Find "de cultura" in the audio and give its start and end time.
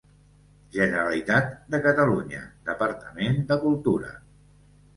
3.53-4.13